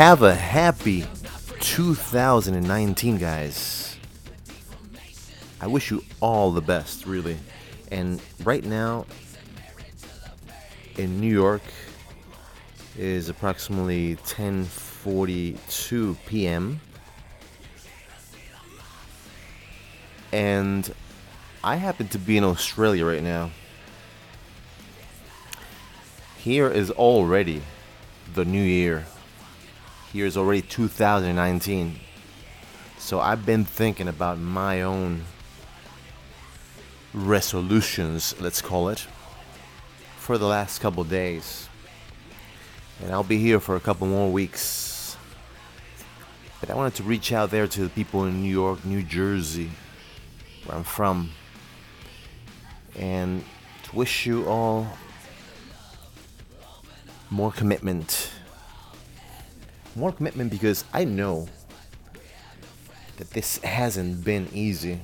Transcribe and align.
Have 0.00 0.22
a 0.22 0.34
happy 0.34 1.04
2019, 1.60 3.18
guys. 3.18 3.98
I 5.60 5.66
wish 5.66 5.90
you 5.90 6.02
all 6.20 6.52
the 6.52 6.62
best, 6.62 7.04
really. 7.04 7.36
And 7.90 8.18
right 8.42 8.64
now, 8.64 9.04
in 10.96 11.20
New 11.20 11.30
York, 11.30 11.60
is 12.96 13.28
approximately 13.28 14.16
10:42 14.24 16.16
p.m. 16.24 16.80
And 20.32 20.94
I 21.62 21.76
happen 21.76 22.08
to 22.08 22.18
be 22.18 22.38
in 22.38 22.44
Australia 22.44 23.04
right 23.04 23.22
now. 23.22 23.50
Here 26.38 26.70
is 26.70 26.90
already 26.90 27.60
the 28.32 28.46
new 28.46 28.64
year. 28.64 29.04
Here 30.12 30.26
is 30.26 30.36
already 30.36 30.62
2019. 30.62 32.00
So 32.98 33.20
I've 33.20 33.46
been 33.46 33.64
thinking 33.64 34.08
about 34.08 34.40
my 34.40 34.82
own 34.82 35.22
resolutions, 37.14 38.34
let's 38.40 38.60
call 38.60 38.88
it, 38.88 39.06
for 40.16 40.36
the 40.36 40.46
last 40.46 40.80
couple 40.80 41.04
days. 41.04 41.68
And 43.00 43.12
I'll 43.12 43.22
be 43.22 43.38
here 43.38 43.60
for 43.60 43.76
a 43.76 43.80
couple 43.80 44.08
more 44.08 44.32
weeks. 44.32 45.16
But 46.58 46.70
I 46.70 46.74
wanted 46.74 46.96
to 46.96 47.04
reach 47.04 47.32
out 47.32 47.52
there 47.52 47.68
to 47.68 47.82
the 47.84 47.88
people 47.88 48.24
in 48.24 48.42
New 48.42 48.50
York, 48.50 48.84
New 48.84 49.04
Jersey, 49.04 49.70
where 50.64 50.76
I'm 50.76 50.84
from, 50.84 51.30
and 52.96 53.44
to 53.84 53.96
wish 53.96 54.26
you 54.26 54.44
all 54.48 54.88
more 57.30 57.52
commitment. 57.52 58.32
More 60.00 60.12
commitment 60.12 60.50
because 60.50 60.82
I 60.94 61.04
know 61.04 61.46
that 63.18 63.28
this 63.32 63.58
hasn't 63.58 64.24
been 64.24 64.48
easy. 64.54 64.98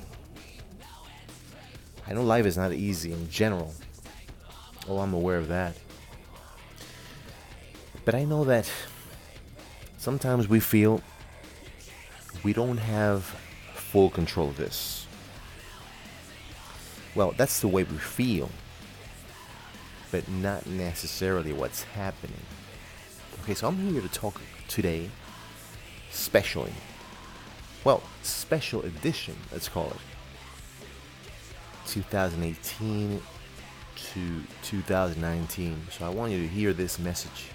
I 2.07 2.13
know 2.13 2.23
life 2.23 2.47
is 2.47 2.57
not 2.57 2.73
easy 2.73 3.13
in 3.13 3.29
general. 3.29 3.75
Oh, 4.89 4.97
I'm 4.97 5.13
aware 5.13 5.37
of 5.37 5.49
that. 5.49 5.75
But 8.05 8.15
I 8.15 8.23
know 8.23 8.43
that 8.45 8.71
sometimes 9.99 10.47
we 10.47 10.59
feel 10.59 11.03
we 12.41 12.51
don't 12.51 12.79
have 12.79 13.23
full 13.75 14.09
control 14.09 14.47
of 14.47 14.57
this. 14.57 15.05
Well, 17.13 17.35
that's 17.37 17.59
the 17.59 17.67
way 17.67 17.83
we 17.83 17.99
feel 17.99 18.49
but 20.11 20.27
not 20.27 20.65
necessarily 20.65 21.53
what's 21.53 21.83
happening. 21.83 22.41
Okay, 23.43 23.53
so 23.53 23.67
I'm 23.67 23.77
here 23.91 24.01
to 24.01 24.09
talk 24.09 24.41
today, 24.67 25.09
specially. 26.11 26.73
Well, 27.83 28.03
special 28.21 28.81
edition, 28.83 29.35
let's 29.51 29.69
call 29.69 29.91
it. 29.91 29.97
2018 31.87 33.21
to 33.95 34.43
2019. 34.63 35.87
So 35.91 36.05
I 36.05 36.09
want 36.09 36.31
you 36.31 36.41
to 36.41 36.47
hear 36.47 36.73
this 36.73 36.99
message 36.99 37.45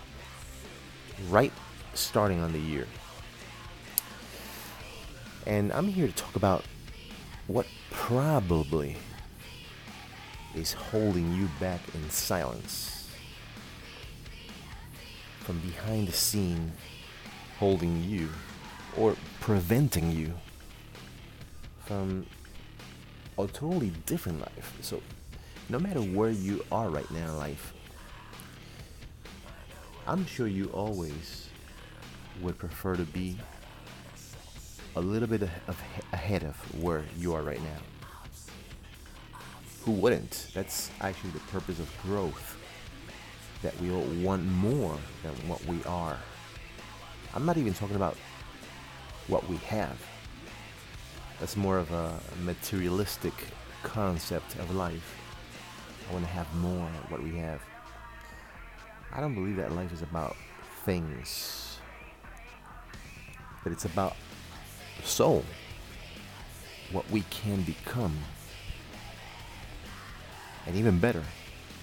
right 1.28 1.52
starting 1.94 2.40
on 2.40 2.52
the 2.52 2.58
year. 2.58 2.86
And 5.46 5.72
I'm 5.72 5.88
here 5.88 6.06
to 6.06 6.14
talk 6.14 6.36
about 6.36 6.64
what 7.46 7.66
probably 7.90 8.96
is 10.54 10.72
holding 10.72 11.32
you 11.34 11.48
back 11.60 11.80
in 11.94 12.10
silence. 12.10 13.08
From 15.40 15.58
behind 15.58 16.08
the 16.08 16.12
scene, 16.12 16.72
holding 17.62 18.02
you 18.02 18.28
or 18.96 19.14
preventing 19.40 20.10
you 20.10 20.34
from 21.86 22.26
a 23.38 23.46
totally 23.46 23.92
different 24.06 24.40
life. 24.40 24.76
So, 24.80 25.00
no 25.68 25.78
matter 25.78 26.00
where 26.00 26.30
you 26.30 26.64
are 26.72 26.90
right 26.90 27.08
now 27.10 27.28
in 27.28 27.38
life, 27.38 27.72
I'm 30.08 30.26
sure 30.26 30.48
you 30.48 30.66
always 30.74 31.48
would 32.40 32.58
prefer 32.58 32.96
to 32.96 33.04
be 33.04 33.38
a 34.96 35.00
little 35.00 35.28
bit 35.28 35.42
of 35.42 35.80
ahead 36.12 36.42
of 36.42 36.56
where 36.82 37.04
you 37.16 37.32
are 37.34 37.42
right 37.42 37.62
now 37.62 37.80
who 39.84 39.92
wouldn't? 39.92 40.48
That's 40.54 40.90
actually 41.00 41.30
the 41.30 41.40
purpose 41.40 41.78
of 41.80 41.88
growth. 42.02 42.56
That 43.62 43.78
we 43.80 43.90
all 43.90 44.06
want 44.22 44.44
more 44.44 44.96
than 45.22 45.32
what 45.48 45.64
we 45.66 45.82
are. 45.84 46.18
I'm 47.34 47.46
not 47.46 47.56
even 47.56 47.72
talking 47.72 47.96
about 47.96 48.16
what 49.28 49.48
we 49.48 49.56
have. 49.56 49.98
That's 51.40 51.56
more 51.56 51.78
of 51.78 51.90
a 51.92 52.18
materialistic 52.44 53.32
concept 53.82 54.56
of 54.56 54.74
life. 54.74 55.16
I 56.08 56.12
want 56.12 56.24
to 56.24 56.30
have 56.30 56.52
more 56.56 56.86
of 56.86 57.10
what 57.10 57.22
we 57.22 57.36
have. 57.36 57.60
I 59.12 59.20
don't 59.20 59.34
believe 59.34 59.56
that 59.56 59.72
life 59.72 59.92
is 59.92 60.02
about 60.02 60.36
things, 60.84 61.78
but 63.62 63.72
it's 63.72 63.84
about 63.84 64.16
soul, 65.04 65.44
what 66.90 67.10
we 67.10 67.22
can 67.30 67.62
become 67.62 68.16
and 70.66 70.76
even 70.76 70.98
better, 70.98 71.22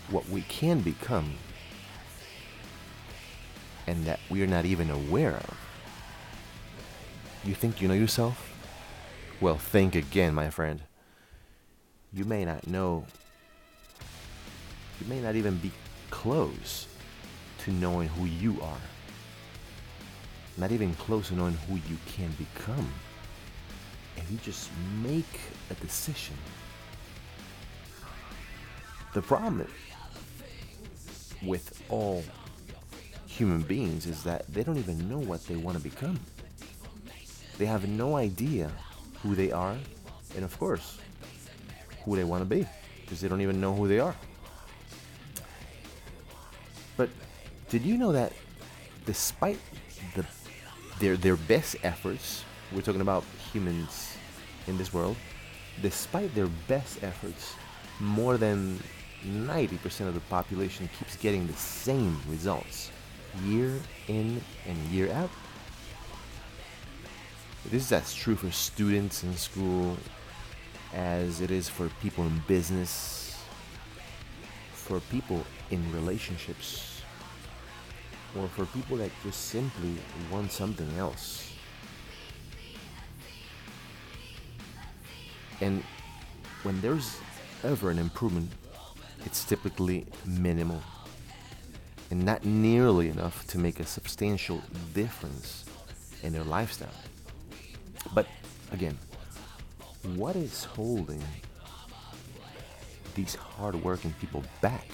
what 0.10 0.28
we 0.30 0.42
can 0.44 0.80
become 0.80 1.34
and 3.90 4.06
that 4.06 4.20
we 4.30 4.44
are 4.44 4.48
not 4.48 4.66
even 4.66 4.92
aware 4.92 5.36
of. 5.36 5.58
You 7.44 7.56
think 7.56 7.82
you 7.82 7.88
know 7.88 7.96
yourself? 7.96 8.54
Well, 9.42 9.56
think 9.56 9.96
again, 9.96 10.36
my 10.36 10.52
friend. 10.52 10.82
You 12.14 12.24
may 12.24 12.46
not 12.46 12.68
know, 12.68 13.06
you 15.02 15.08
may 15.08 15.20
not 15.20 15.36
even 15.36 15.58
be 15.58 15.72
close 16.12 16.88
to 17.60 17.72
knowing 17.72 18.10
who 18.10 18.26
you 18.26 18.62
are. 18.62 18.82
Not 20.58 20.72
even 20.72 20.94
close 20.94 21.30
to 21.30 21.36
knowing 21.36 21.58
who 21.68 21.76
you 21.76 21.98
can 22.06 22.30
become. 22.34 22.94
And 24.18 24.30
you 24.30 24.38
just 24.44 24.70
make 25.02 25.40
a 25.72 25.74
decision 25.76 26.36
the 29.14 29.22
problem 29.24 29.68
with 31.42 31.82
all 31.90 32.24
human 33.40 33.62
beings 33.62 34.06
is 34.06 34.22
that 34.24 34.46
they 34.48 34.64
don't 34.64 34.78
even 34.78 35.08
know 35.08 35.18
what 35.18 35.42
they 35.48 35.56
want 35.56 35.78
to 35.78 35.82
become. 35.82 36.20
They 37.58 37.66
have 37.66 37.88
no 37.88 38.18
idea 38.18 38.70
who 39.24 39.34
they 39.34 39.50
are, 39.50 39.78
and 40.36 40.44
of 40.44 40.60
course, 40.60 40.98
who 42.04 42.18
they 42.18 42.26
want 42.26 42.42
to 42.42 42.46
be, 42.46 42.68
because 43.00 43.22
they 43.22 43.30
don't 43.30 43.40
even 43.40 43.62
know 43.62 43.74
who 43.74 43.88
they 43.88 44.00
are. 44.00 44.14
But 46.98 47.10
did 47.70 47.84
you 47.84 47.98
know 47.98 48.12
that 48.12 48.34
despite 49.06 49.60
the, 50.16 50.26
their, 51.00 51.16
their 51.16 51.38
best 51.38 51.78
efforts, 51.82 52.44
we're 52.74 52.82
talking 52.82 53.00
about 53.00 53.24
humans 53.54 54.18
in 54.68 54.78
this 54.78 54.94
world, 54.94 55.16
despite 55.82 56.36
their 56.36 56.50
best 56.68 57.02
efforts, 57.06 57.56
more 58.02 58.36
than 58.36 58.78
90% 59.26 60.10
of 60.10 60.14
the 60.14 60.20
population 60.28 60.90
keeps 61.00 61.16
getting 61.16 61.48
the 61.48 61.54
same 61.54 62.20
results 62.28 62.92
year 63.44 63.74
in 64.08 64.42
and 64.66 64.78
year 64.90 65.12
out. 65.12 65.30
This 67.66 67.86
is 67.86 67.92
as 67.92 68.14
true 68.14 68.36
for 68.36 68.52
students 68.52 69.24
in 69.24 69.36
school 69.36 69.98
as 70.94 71.42
it 71.42 71.52
is 71.52 71.70
for 71.70 71.90
people 72.02 72.26
in 72.26 72.42
business, 72.48 73.38
for 74.72 75.00
people 75.12 75.46
in 75.70 75.92
relationships, 75.94 77.02
or 78.38 78.48
for 78.48 78.66
people 78.68 78.98
that 78.98 79.12
just 79.24 79.46
simply 79.46 79.96
want 80.32 80.52
something 80.52 80.90
else. 80.98 81.54
And 85.62 85.84
when 86.64 86.80
there's 86.82 87.18
ever 87.64 87.90
an 87.90 88.00
improvement 88.00 88.50
it's 89.26 89.44
typically 89.44 90.06
minimal 90.26 90.82
and 92.10 92.26
not 92.26 92.46
nearly 92.46 93.10
enough 93.10 93.46
to 93.48 93.58
make 93.58 93.80
a 93.80 93.86
substantial 93.86 94.62
difference 94.94 95.66
in 96.24 96.34
their 96.34 96.44
lifestyle. 96.44 96.90
But 98.14 98.28
again, 98.72 98.98
what 100.16 100.36
is 100.36 100.64
holding 100.64 101.24
these 103.16 103.36
hardworking 103.36 104.14
people 104.20 104.44
back? 104.62 104.88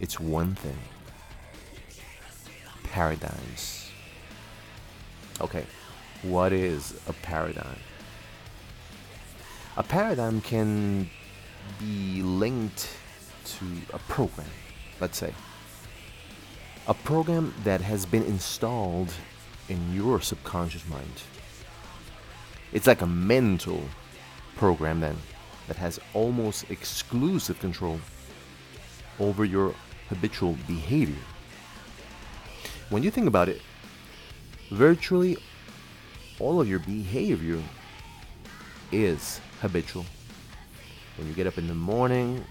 It's 0.00 0.18
one 0.18 0.54
thing 0.54 0.78
paradigms. 2.84 3.90
Okay, 5.40 5.66
what 6.22 6.52
is 6.52 6.94
a 7.08 7.12
paradigm? 7.12 7.78
A 9.76 9.82
paradigm 9.82 10.40
can 10.40 11.10
be 11.80 12.22
linked 12.22 12.88
to 13.44 13.64
a 13.92 13.98
program, 13.98 14.46
let's 15.00 15.18
say. 15.18 15.32
A 16.86 16.94
program 16.94 17.54
that 17.64 17.80
has 17.80 18.04
been 18.04 18.24
installed 18.24 19.12
in 19.68 19.94
your 19.94 20.20
subconscious 20.20 20.86
mind. 20.88 21.22
It's 22.72 22.86
like 22.86 23.02
a 23.02 23.06
mental 23.06 23.82
program 24.56 25.00
then 25.00 25.16
that 25.68 25.76
has 25.76 25.98
almost 26.12 26.70
exclusive 26.70 27.58
control 27.60 28.00
over 29.18 29.44
your 29.44 29.74
habitual 30.08 30.56
behavior. 30.66 31.22
When 32.90 33.02
you 33.02 33.10
think 33.10 33.26
about 33.26 33.48
it, 33.48 33.62
virtually 34.70 35.38
all 36.38 36.60
of 36.60 36.68
your 36.68 36.80
behavior 36.80 37.62
is 38.92 39.40
habitual. 39.60 40.04
When 41.16 41.28
you 41.28 41.34
get 41.34 41.46
up 41.46 41.58
in 41.58 41.68
the 41.68 41.74
morning, 41.74 42.44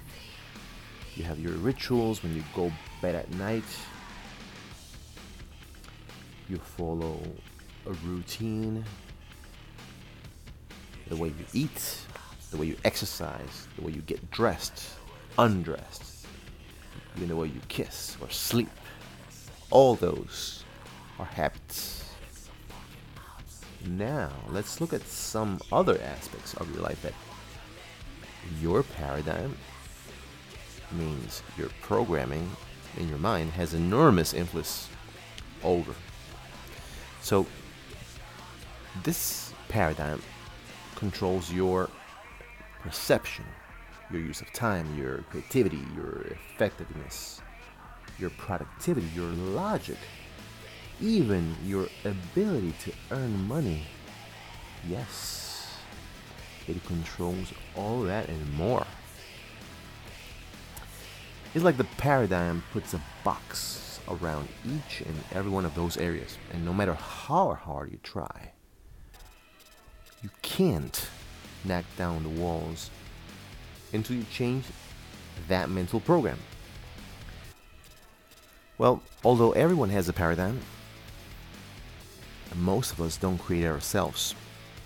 you 1.15 1.23
have 1.23 1.39
your 1.39 1.53
rituals. 1.53 2.23
When 2.23 2.35
you 2.35 2.43
go 2.55 2.71
bed 3.01 3.15
at 3.15 3.29
night, 3.31 3.63
you 6.49 6.57
follow 6.57 7.19
a 7.85 7.91
routine. 8.05 8.83
The 11.07 11.15
way 11.15 11.29
you 11.29 11.45
eat, 11.53 11.99
the 12.51 12.57
way 12.57 12.67
you 12.67 12.77
exercise, 12.85 13.67
the 13.75 13.83
way 13.83 13.91
you 13.91 14.01
get 14.01 14.31
dressed, 14.31 14.83
undressed, 15.37 16.25
even 17.15 17.29
the 17.29 17.35
way 17.35 17.47
you 17.47 17.61
kiss 17.67 18.17
or 18.21 18.29
sleep. 18.29 18.69
All 19.69 19.95
those 19.95 20.63
are 21.19 21.25
habits. 21.25 22.03
Now, 23.85 24.31
let's 24.49 24.79
look 24.79 24.93
at 24.93 25.05
some 25.07 25.59
other 25.71 25.99
aspects 26.01 26.53
of 26.55 26.73
your 26.73 26.81
life 26.83 27.01
that 27.01 27.13
your 28.61 28.83
paradigm 28.83 29.57
means 30.93 31.43
your 31.57 31.69
programming 31.81 32.49
in 32.97 33.09
your 33.09 33.17
mind 33.17 33.51
has 33.51 33.73
enormous 33.73 34.33
influence 34.33 34.89
over. 35.63 35.93
So, 37.21 37.45
this 39.03 39.53
paradigm 39.69 40.21
controls 40.95 41.51
your 41.51 41.89
perception, 42.81 43.45
your 44.11 44.21
use 44.21 44.41
of 44.41 44.51
time, 44.53 44.97
your 44.97 45.19
creativity, 45.29 45.81
your 45.95 46.21
effectiveness, 46.27 47.41
your 48.19 48.29
productivity, 48.31 49.07
your 49.15 49.31
logic, 49.31 49.97
even 51.01 51.55
your 51.65 51.87
ability 52.05 52.73
to 52.83 52.91
earn 53.11 53.47
money. 53.47 53.83
Yes, 54.87 55.67
it 56.67 56.83
controls 56.85 57.51
all 57.75 58.01
that 58.03 58.27
and 58.29 58.53
more. 58.53 58.85
It's 61.53 61.63
like 61.63 61.77
the 61.77 61.83
paradigm 61.83 62.63
puts 62.73 62.93
a 62.93 63.01
box 63.23 63.99
around 64.09 64.47
each 64.65 65.01
and 65.01 65.15
every 65.33 65.51
one 65.51 65.65
of 65.65 65.75
those 65.75 65.97
areas, 65.97 66.37
and 66.51 66.65
no 66.65 66.73
matter 66.73 66.93
how 66.93 67.53
hard 67.53 67.91
you 67.91 67.99
try, 68.01 68.51
you 70.23 70.29
can't 70.41 71.07
knock 71.63 71.85
down 71.95 72.23
the 72.23 72.29
walls 72.29 72.89
until 73.93 74.15
you 74.15 74.25
change 74.31 74.65
that 75.47 75.69
mental 75.69 75.99
program. 75.99 76.39
Well, 78.77 79.03
although 79.23 79.51
everyone 79.51 79.89
has 79.89 80.09
a 80.09 80.13
paradigm, 80.13 80.59
most 82.55 82.93
of 82.93 83.01
us 83.01 83.17
don't 83.17 83.37
create 83.37 83.65
ourselves. 83.65 84.33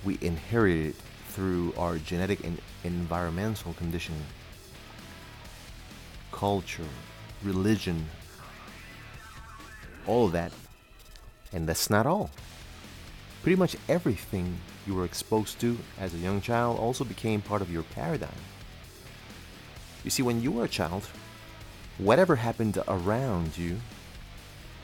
We 0.03 0.17
inherit 0.21 0.87
it 0.87 0.95
through 1.29 1.73
our 1.77 1.97
genetic 1.97 2.43
and 2.43 2.59
environmental 2.83 3.73
conditioning, 3.73 4.25
culture, 6.37 6.85
religion, 7.41 8.05
all 10.05 10.27
of 10.27 10.33
that. 10.33 10.51
And 11.51 11.67
that's 11.67 11.89
not 11.89 12.05
all. 12.05 12.29
Pretty 13.41 13.55
much 13.55 13.75
everything 13.89 14.59
you 14.85 14.93
were 14.93 15.03
exposed 15.03 15.59
to 15.61 15.75
as 15.99 16.13
a 16.13 16.17
young 16.17 16.39
child 16.39 16.77
also 16.77 17.03
became 17.03 17.41
part 17.41 17.63
of 17.63 17.71
your 17.71 17.81
paradigm. 17.81 18.43
You 20.03 20.11
see, 20.11 20.21
when 20.21 20.39
you 20.39 20.51
were 20.51 20.65
a 20.65 20.69
child, 20.69 21.07
whatever 21.97 22.35
happened 22.35 22.77
around 22.87 23.57
you 23.57 23.77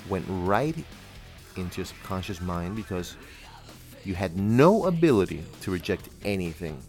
went 0.10 0.26
right 0.28 0.76
into 1.56 1.82
your 1.82 1.86
subconscious 1.86 2.42
mind 2.42 2.76
because 2.76 3.16
you 4.04 4.16
had 4.16 4.36
no 4.38 4.86
ability 4.86 5.44
to 5.62 5.70
reject 5.70 6.10
anything. 6.26 6.82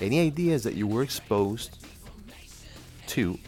Any 0.00 0.18
ideas 0.18 0.64
that 0.64 0.74
you 0.74 0.88
were 0.88 1.04
exposed 1.04 1.81
to 3.08 3.38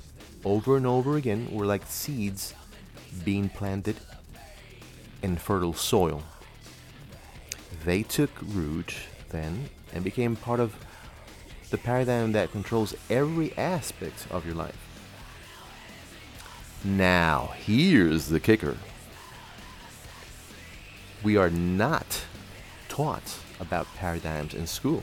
over 0.45 0.77
and 0.77 0.87
over 0.87 1.17
again 1.17 1.49
were 1.51 1.67
like 1.67 1.87
seeds 1.87 2.55
being 3.25 3.49
planted 3.49 3.97
in 5.23 5.37
fertile 5.37 5.75
soil. 5.75 6.23
They 7.85 8.03
took 8.03 8.31
root 8.43 8.95
then 9.31 9.69
and 9.93 10.05
became 10.05 10.37
part 10.37 10.61
of 10.61 10.75
the 11.71 11.79
paradigm 11.79 12.33
that 12.33 12.53
controls 12.53 12.95
every 13.09 13.57
aspect 13.57 14.27
of 14.31 14.47
your 14.47 14.55
life. 14.55 14.79
Now, 16.85 17.53
here's 17.57 18.29
the 18.29 18.41
kicker 18.41 18.77
we 21.23 21.39
are 21.39 21.49
not 21.49 22.23
taught 22.89 23.39
about 23.59 23.87
paradigms 23.97 24.53
in 24.53 24.67
school. 24.67 25.03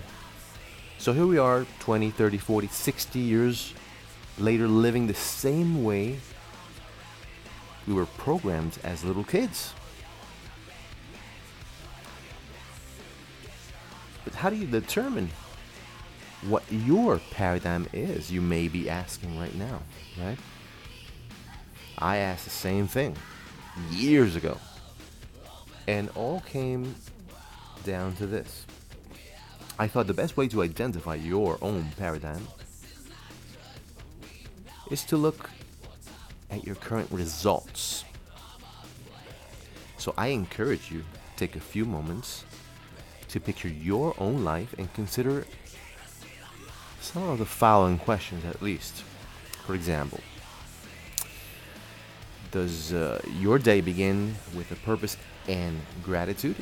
So 0.99 1.13
here 1.13 1.25
we 1.25 1.39
are 1.39 1.65
20, 1.79 2.11
30, 2.11 2.37
40, 2.37 2.67
60 2.67 3.19
years 3.19 3.73
later 4.41 4.67
living 4.67 5.07
the 5.07 5.13
same 5.13 5.83
way 5.83 6.17
we 7.87 7.93
were 7.93 8.05
programmed 8.05 8.77
as 8.83 9.03
little 9.03 9.23
kids. 9.23 9.73
But 14.23 14.35
how 14.35 14.49
do 14.49 14.55
you 14.55 14.67
determine 14.67 15.29
what 16.47 16.63
your 16.69 17.19
paradigm 17.31 17.87
is? 17.93 18.31
You 18.31 18.41
may 18.41 18.67
be 18.67 18.89
asking 18.89 19.37
right 19.39 19.55
now, 19.55 19.81
right? 20.19 20.37
I 21.97 22.17
asked 22.17 22.45
the 22.45 22.51
same 22.51 22.87
thing 22.87 23.15
years 23.91 24.35
ago. 24.35 24.57
And 25.87 26.09
all 26.15 26.41
came 26.41 26.95
down 27.83 28.15
to 28.17 28.27
this. 28.27 28.65
I 29.79 29.87
thought 29.87 30.07
the 30.07 30.13
best 30.13 30.37
way 30.37 30.47
to 30.49 30.61
identify 30.61 31.15
your 31.15 31.57
own 31.61 31.91
paradigm 31.97 32.47
is 34.91 35.03
to 35.05 35.17
look 35.17 35.49
at 36.49 36.65
your 36.65 36.75
current 36.75 37.09
results. 37.11 38.03
So 39.97 40.13
I 40.17 40.27
encourage 40.27 40.91
you 40.91 41.03
take 41.37 41.55
a 41.55 41.59
few 41.59 41.85
moments 41.85 42.43
to 43.29 43.39
picture 43.39 43.69
your 43.69 44.13
own 44.19 44.43
life 44.43 44.75
and 44.77 44.93
consider 44.93 45.45
some 46.99 47.23
of 47.23 47.39
the 47.39 47.45
following 47.45 47.97
questions 47.97 48.43
at 48.45 48.61
least. 48.61 49.03
For 49.65 49.75
example, 49.75 50.19
does 52.51 52.91
uh, 52.91 53.21
your 53.39 53.57
day 53.57 53.79
begin 53.79 54.35
with 54.53 54.71
a 54.71 54.75
purpose 54.75 55.15
and 55.47 55.79
gratitude 56.03 56.57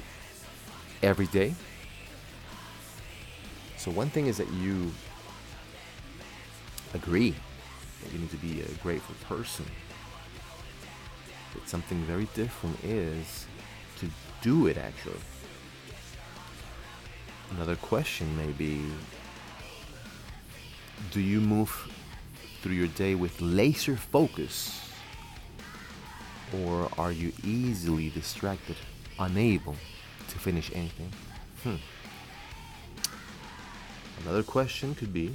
every 1.01 1.25
day? 1.27 1.55
So, 3.77 3.89
one 3.89 4.09
thing 4.09 4.27
is 4.27 4.37
that 4.37 4.51
you 4.51 4.91
agree 6.93 7.35
that 8.01 8.13
you 8.13 8.19
need 8.19 8.31
to 8.31 8.37
be 8.37 8.61
a 8.61 8.71
grateful 8.83 9.15
person. 9.27 9.65
But 11.53 11.67
something 11.67 12.03
very 12.03 12.27
different 12.33 12.83
is 12.83 13.45
to 13.99 14.07
do 14.41 14.67
it 14.67 14.77
actually. 14.77 15.19
Another 17.51 17.75
question 17.75 18.35
may 18.37 18.51
be 18.51 18.81
Do 21.11 21.19
you 21.19 21.41
move 21.41 21.91
through 22.61 22.75
your 22.75 22.87
day 22.87 23.15
with 23.15 23.39
laser 23.41 23.95
focus? 23.95 24.81
Or 26.63 26.89
are 26.97 27.11
you 27.11 27.31
easily 27.43 28.09
distracted, 28.09 28.75
unable 29.19 29.75
to 30.29 30.39
finish 30.39 30.71
anything? 30.73 31.11
Hmm. 31.63 31.75
Another 34.23 34.43
question 34.43 34.95
could 34.95 35.13
be 35.13 35.33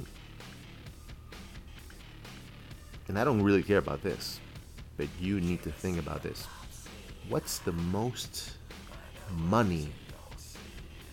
and 3.07 3.19
I 3.19 3.23
don't 3.23 3.41
really 3.41 3.63
care 3.63 3.77
about 3.77 4.01
this, 4.01 4.39
but 4.97 5.07
you 5.19 5.39
need 5.39 5.63
to 5.63 5.71
think 5.71 5.99
about 5.99 6.23
this. 6.23 6.47
What's 7.29 7.59
the 7.59 7.71
most 7.71 8.51
money 9.31 9.89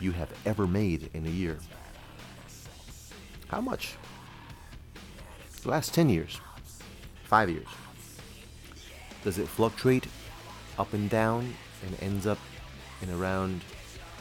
you 0.01 0.13
have 0.13 0.31
ever 0.45 0.67
made 0.67 1.11
in 1.15 1.27
a 1.27 1.31
year? 1.31 1.59
How 3.49 3.61
much? 3.61 3.97
The 5.63 5.69
last 5.69 5.95
10 5.95 6.09
years, 6.09 6.41
5 7.25 7.51
years. 7.51 7.69
Does 9.23 9.39
it 9.39 9.47
fluctuate 9.47 10.07
up 10.79 10.93
and 10.93 11.09
down 11.09 11.55
and 11.87 12.03
ends 12.03 12.27
up 12.27 12.39
in 13.01 13.11
around 13.11 13.63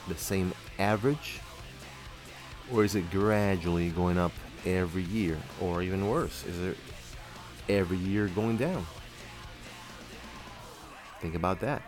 the 0.07 0.15
same 0.15 0.53
average? 0.77 1.39
Or 2.71 2.83
is 2.83 2.95
it 2.95 3.09
gradually 3.09 3.89
going 3.89 4.17
up 4.17 4.31
every 4.65 5.03
year? 5.03 5.37
Or 5.59 5.81
even 5.81 6.07
worse, 6.07 6.45
is 6.45 6.59
it 6.59 6.77
every 7.69 7.97
year 7.97 8.27
going 8.27 8.57
down? 8.57 8.85
Think 11.19 11.35
about 11.35 11.59
that. 11.59 11.81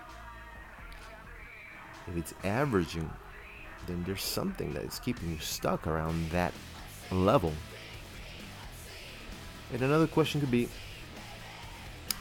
If 2.08 2.18
it's 2.18 2.34
averaging, 2.44 3.10
then 3.88 4.04
there's 4.06 4.24
something 4.24 4.74
that 4.74 4.84
is 4.84 5.00
keeping 5.00 5.30
you 5.30 5.40
stuck 5.40 5.88
around 5.88 6.30
that 6.32 6.54
level. 7.12 7.54
And 9.72 9.82
another 9.82 10.08
question 10.08 10.40
could 10.40 10.52
be 10.52 10.70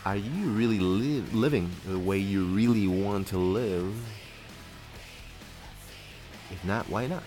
Are 0.05 0.17
you 0.17 0.47
really 0.51 0.79
li- 0.79 1.25
living 1.33 1.71
the 1.87 1.99
way 1.99 2.19
you 2.19 2.45
really 2.45 2.87
want 2.87 3.29
to 3.29 3.39
live? 3.39 3.95
If 6.51 6.65
not, 6.65 6.89
why 6.89 7.07
not? 7.07 7.25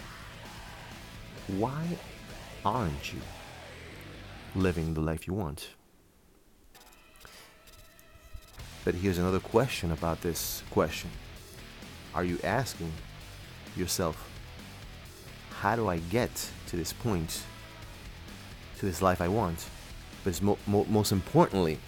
Why 1.48 1.86
aren't 2.64 3.14
you 3.14 3.20
living 4.56 4.94
the 4.94 5.02
life 5.02 5.28
you 5.28 5.34
want? 5.34 5.70
But 8.86 8.94
here's 8.94 9.18
another 9.18 9.40
question 9.40 9.92
about 9.92 10.22
this 10.22 10.62
question 10.70 11.10
Are 12.14 12.24
you 12.24 12.38
asking 12.44 12.94
yourself, 13.76 14.30
how 15.50 15.76
do 15.76 15.90
I 15.90 15.98
get 15.98 16.32
to 16.68 16.78
this 16.78 16.94
point, 16.94 17.42
to 18.78 18.86
this 18.86 19.02
life 19.02 19.22
I 19.22 19.28
want? 19.28 19.66
But 20.24 20.40
mo- 20.42 20.60
mo- 20.68 20.86
most 20.88 21.12
importantly, 21.12 21.80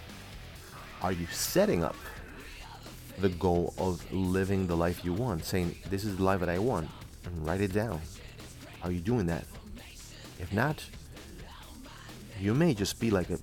are 1.04 1.12
you 1.12 1.28
setting 1.28 1.84
up 1.84 1.96
the 3.20 3.30
goal 3.30 3.76
of 3.78 4.12
living 4.12 4.66
the 4.66 4.76
life 4.76 5.06
you 5.06 5.14
want? 5.14 5.46
Saying, 5.46 5.76
this 5.92 6.04
is 6.04 6.18
the 6.18 6.24
life 6.24 6.40
that 6.40 6.50
I 6.50 6.58
want, 6.58 6.90
and 7.26 7.46
write 7.46 7.62
it 7.62 7.74
down. 7.74 8.02
Are 8.82 8.92
you 8.92 9.00
doing 9.00 9.28
that? 9.28 9.46
If 10.40 10.52
not, 10.52 10.84
you 12.40 12.56
may 12.56 12.74
just 12.74 13.00
be 13.00 13.12
like 13.12 13.30
a 13.30 13.38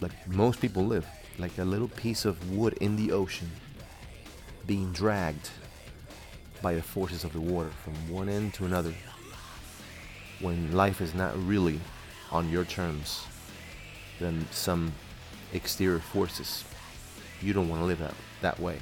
like 0.00 0.12
most 0.28 0.60
people 0.60 0.86
live 0.86 1.06
like 1.38 1.56
a 1.58 1.64
little 1.64 1.88
piece 1.88 2.24
of 2.24 2.50
wood 2.50 2.74
in 2.80 2.96
the 2.96 3.12
ocean 3.12 3.50
being 4.66 4.92
dragged 4.92 5.50
by 6.60 6.74
the 6.74 6.82
forces 6.82 7.24
of 7.24 7.32
the 7.32 7.40
water 7.40 7.70
from 7.84 7.94
one 8.12 8.28
end 8.28 8.52
to 8.54 8.64
another 8.64 8.92
when 10.40 10.72
life 10.72 11.00
is 11.00 11.14
not 11.14 11.36
really 11.46 11.80
on 12.30 12.50
your 12.50 12.64
terms 12.64 13.24
then 14.18 14.46
some 14.50 14.92
exterior 15.52 16.00
forces 16.00 16.64
you 17.40 17.52
don't 17.52 17.68
want 17.68 17.80
to 17.80 17.86
live 17.86 18.00
that, 18.00 18.14
that 18.42 18.58
way. 18.58 18.78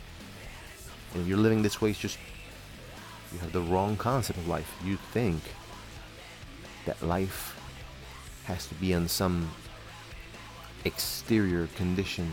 And 1.12 1.22
if 1.22 1.28
you're 1.28 1.38
living 1.38 1.62
this 1.62 1.80
way 1.80 1.90
it's 1.90 1.98
just 1.98 2.18
you 3.32 3.38
have 3.40 3.52
the 3.52 3.60
wrong 3.60 3.96
concept 3.96 4.38
of 4.38 4.48
life. 4.48 4.72
You 4.84 4.96
think 5.12 5.42
that 6.86 7.02
life 7.02 7.58
has 8.44 8.66
to 8.68 8.74
be 8.74 8.94
on 8.94 9.08
some 9.08 9.50
exterior 10.86 11.66
condition 11.76 12.32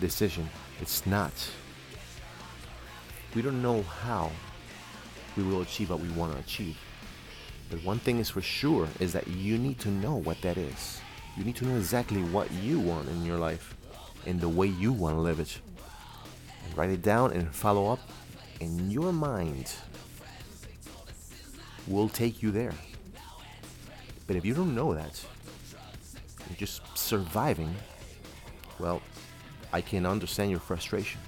decision. 0.00 0.48
It's 0.80 1.04
not. 1.06 1.32
We 3.34 3.42
don't 3.42 3.62
know 3.62 3.82
how 3.82 4.30
we 5.36 5.42
will 5.42 5.62
achieve 5.62 5.90
what 5.90 6.00
we 6.00 6.08
want 6.10 6.32
to 6.32 6.38
achieve. 6.38 6.78
But 7.70 7.82
one 7.82 7.98
thing 7.98 8.18
is 8.18 8.30
for 8.30 8.40
sure 8.40 8.88
is 9.00 9.12
that 9.12 9.26
you 9.26 9.58
need 9.58 9.80
to 9.80 9.88
know 9.88 10.16
what 10.16 10.40
that 10.42 10.56
is. 10.56 11.00
You 11.36 11.44
need 11.44 11.56
to 11.56 11.66
know 11.66 11.76
exactly 11.76 12.22
what 12.22 12.50
you 12.52 12.78
want 12.78 13.08
in 13.08 13.24
your 13.24 13.38
life 13.38 13.76
and 14.24 14.40
the 14.40 14.48
way 14.48 14.68
you 14.68 14.92
want 14.92 15.16
to 15.16 15.20
live 15.20 15.40
it. 15.40 15.58
And 16.64 16.78
write 16.78 16.90
it 16.90 17.02
down 17.02 17.32
and 17.32 17.52
follow 17.54 17.92
up, 17.92 18.00
and 18.60 18.92
your 18.92 19.12
mind 19.12 19.72
will 21.86 22.08
take 22.08 22.42
you 22.42 22.50
there. 22.50 22.74
But 24.26 24.36
if 24.36 24.44
you 24.44 24.54
don't 24.54 24.74
know 24.74 24.94
that, 24.94 25.24
just 26.56 26.82
surviving, 26.96 27.74
well, 28.78 29.02
I 29.72 29.80
can 29.80 30.06
understand 30.06 30.50
your 30.50 30.60
frustration. 30.60 31.20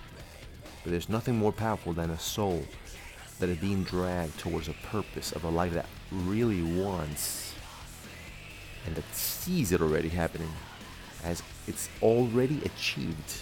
But 0.83 0.93
there's 0.93 1.09
nothing 1.09 1.37
more 1.37 1.53
powerful 1.53 1.93
than 1.93 2.11
a 2.11 2.19
soul 2.19 2.65
that 3.39 3.49
is 3.49 3.59
being 3.59 3.85
dragged 3.85 4.39
towards 4.39 4.69
a 4.69 4.75
purpose 4.91 5.33
of 5.33 5.45
a 5.45 5.49
life 5.49 5.73
that 5.75 5.87
really 6.11 6.63
wants 6.63 7.55
and 8.87 8.97
that 8.97 9.15
sees 9.15 9.73
it 9.73 9.83
already 9.83 10.09
happening 10.09 10.51
as 11.25 11.43
it's 11.67 11.89
already 12.03 12.63
achieved. 12.65 13.37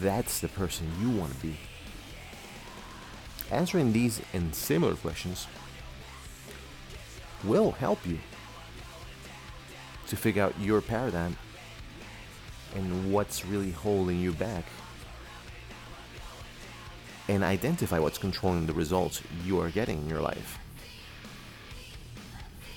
That's 0.00 0.40
the 0.40 0.48
person 0.48 0.86
you 1.00 1.10
want 1.10 1.32
to 1.34 1.40
be. 1.40 1.56
Answering 3.50 3.92
these 3.92 4.20
and 4.34 4.54
similar 4.54 4.94
questions 4.96 5.46
will 7.44 7.70
help 7.72 8.04
you 8.06 8.18
to 10.08 10.16
figure 10.16 10.42
out 10.42 10.58
your 10.60 10.80
paradigm 10.80 11.36
and 12.74 13.12
what's 13.12 13.44
really 13.44 13.70
holding 13.70 14.18
you 14.18 14.32
back. 14.32 14.64
And 17.28 17.44
identify 17.44 17.98
what's 17.98 18.18
controlling 18.18 18.66
the 18.66 18.72
results 18.72 19.22
you 19.44 19.60
are 19.60 19.68
getting 19.68 19.98
in 20.02 20.08
your 20.08 20.20
life. 20.20 20.58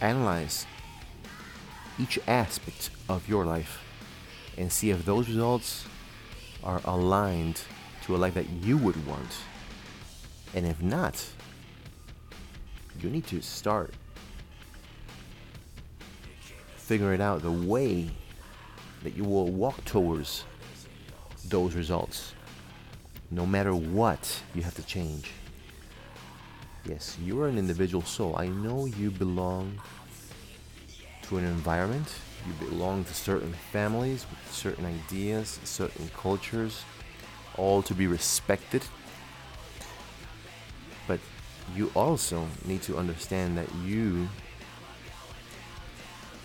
Analyze 0.02 0.66
each 1.98 2.20
aspect 2.28 2.90
of 3.08 3.30
your 3.30 3.46
life 3.46 3.80
and 4.58 4.72
see 4.72 4.90
if 4.90 5.06
those 5.06 5.28
results 5.30 5.86
are 6.64 6.82
aligned 6.84 7.62
to 8.04 8.16
a 8.16 8.18
life 8.18 8.34
that 8.34 8.50
you 8.50 8.78
would 8.78 9.06
want. 9.08 9.38
And 10.54 10.66
if 10.66 10.82
not, 10.82 11.26
you 13.00 13.10
need 13.10 13.26
to 13.28 13.42
start 13.42 13.94
figuring 16.92 17.22
out 17.22 17.42
the 17.42 17.50
way 17.50 18.12
that 19.02 19.16
you 19.16 19.24
will 19.24 19.48
walk 19.48 19.82
towards 19.86 20.44
those 21.46 21.74
results. 21.74 22.34
No 23.32 23.46
matter 23.46 23.74
what, 23.74 24.44
you 24.54 24.62
have 24.62 24.76
to 24.76 24.84
change. 24.84 25.32
Yes, 26.84 27.18
you 27.24 27.42
are 27.42 27.48
an 27.48 27.58
individual 27.58 28.04
soul. 28.04 28.36
I 28.36 28.48
know 28.48 28.88
you 28.88 29.10
belong 29.10 29.80
to 31.22 31.38
an 31.38 31.46
environment, 31.46 32.14
you 32.46 32.68
belong 32.68 33.06
to 33.06 33.14
certain 33.14 33.54
families 33.72 34.26
with 34.30 34.54
certain 34.54 34.86
ideas, 34.86 35.62
certain 35.64 36.10
cultures, 36.10 36.84
all 37.56 37.82
to 37.84 37.94
be 37.94 38.06
respected. 38.06 38.84
But 41.08 41.22
you 41.74 41.90
also 41.96 42.46
need 42.66 42.82
to 42.82 42.98
understand 42.98 43.58
that 43.58 43.74
you 43.76 44.28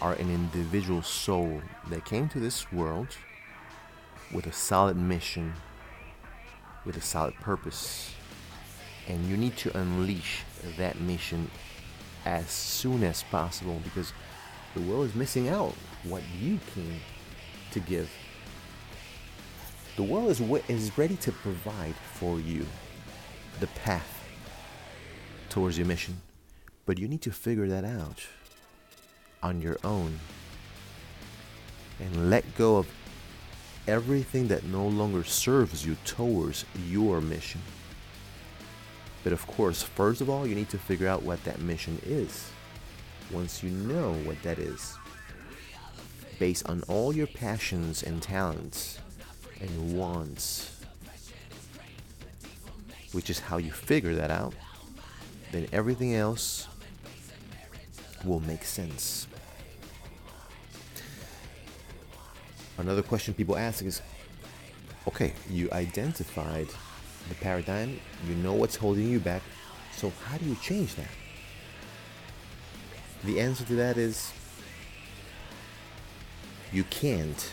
are 0.00 0.14
an 0.14 0.30
individual 0.30 1.02
soul 1.02 1.62
that 1.88 2.04
came 2.04 2.28
to 2.28 2.40
this 2.40 2.70
world 2.72 3.08
with 4.32 4.46
a 4.46 4.52
solid 4.52 4.96
mission, 4.96 5.52
with 6.84 6.96
a 6.96 7.00
solid 7.00 7.34
purpose. 7.36 8.12
And 9.08 9.24
you 9.26 9.36
need 9.36 9.56
to 9.58 9.76
unleash 9.76 10.42
that 10.76 11.00
mission 11.00 11.50
as 12.24 12.50
soon 12.50 13.04
as 13.04 13.22
possible 13.24 13.80
because 13.84 14.12
the 14.74 14.82
world 14.82 15.06
is 15.06 15.14
missing 15.14 15.48
out 15.48 15.72
what 16.02 16.22
you 16.40 16.58
came 16.74 17.00
to 17.70 17.80
give. 17.80 18.10
The 19.96 20.02
world 20.02 20.28
is, 20.28 20.40
is 20.68 20.98
ready 20.98 21.16
to 21.16 21.32
provide 21.32 21.94
for 22.14 22.38
you 22.40 22.66
the 23.60 23.68
path 23.68 24.24
towards 25.48 25.78
your 25.78 25.86
mission, 25.86 26.20
but 26.84 26.98
you 26.98 27.08
need 27.08 27.22
to 27.22 27.30
figure 27.30 27.68
that 27.68 27.84
out 27.84 28.26
on 29.42 29.60
your 29.60 29.76
own 29.84 30.18
and 32.00 32.30
let 32.30 32.56
go 32.56 32.76
of 32.76 32.86
everything 33.86 34.48
that 34.48 34.64
no 34.64 34.86
longer 34.86 35.24
serves 35.24 35.86
you 35.86 35.96
towards 36.04 36.64
your 36.88 37.20
mission. 37.20 37.60
But 39.24 39.32
of 39.32 39.46
course, 39.46 39.82
first 39.82 40.20
of 40.20 40.30
all, 40.30 40.46
you 40.46 40.54
need 40.54 40.68
to 40.70 40.78
figure 40.78 41.08
out 41.08 41.22
what 41.22 41.42
that 41.44 41.60
mission 41.60 42.00
is. 42.04 42.50
Once 43.30 43.62
you 43.62 43.70
know 43.70 44.12
what 44.24 44.40
that 44.42 44.58
is, 44.58 44.96
based 46.38 46.68
on 46.68 46.82
all 46.82 47.14
your 47.14 47.26
passions 47.26 48.02
and 48.02 48.22
talents 48.22 49.00
and 49.60 49.96
wants, 49.96 50.80
which 53.12 53.30
is 53.30 53.40
how 53.40 53.56
you 53.56 53.72
figure 53.72 54.14
that 54.14 54.30
out, 54.30 54.54
then 55.50 55.66
everything 55.72 56.14
else 56.14 56.68
will 58.26 58.40
make 58.40 58.64
sense. 58.64 59.26
Another 62.78 63.02
question 63.02 63.32
people 63.32 63.56
ask 63.56 63.84
is 63.84 64.02
okay, 65.08 65.32
you 65.48 65.68
identified 65.72 66.68
the 67.28 67.34
paradigm, 67.36 67.98
you 68.28 68.34
know 68.36 68.52
what's 68.52 68.76
holding 68.76 69.08
you 69.08 69.20
back, 69.20 69.42
so 69.92 70.12
how 70.26 70.36
do 70.36 70.44
you 70.44 70.56
change 70.56 70.94
that? 70.96 71.08
The 73.24 73.40
answer 73.40 73.64
to 73.64 73.74
that 73.76 73.96
is 73.96 74.32
you 76.72 76.84
can't 76.84 77.50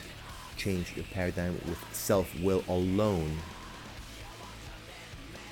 change 0.57 0.95
your 0.95 1.05
paradigm 1.13 1.53
with 1.67 1.77
self 1.93 2.29
will 2.41 2.63
alone. 2.67 3.37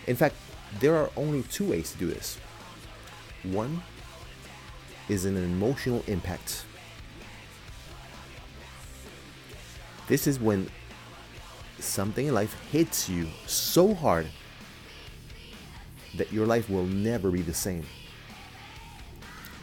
In 0.07 0.15
fact, 0.15 0.35
there 0.79 0.95
are 0.95 1.09
only 1.15 1.43
two 1.43 1.65
ways 1.65 1.91
to 1.91 1.97
do 1.97 2.07
this. 2.07 2.37
One 3.43 3.81
is 5.11 5.25
an 5.25 5.35
emotional 5.35 6.01
impact. 6.07 6.63
This 10.07 10.25
is 10.25 10.39
when 10.39 10.69
something 11.79 12.27
in 12.27 12.33
life 12.33 12.55
hits 12.71 13.09
you 13.09 13.27
so 13.45 13.93
hard 13.93 14.27
that 16.15 16.31
your 16.31 16.45
life 16.45 16.69
will 16.69 16.85
never 16.85 17.29
be 17.29 17.41
the 17.41 17.53
same. 17.53 17.85